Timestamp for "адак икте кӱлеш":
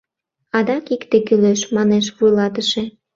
0.57-1.61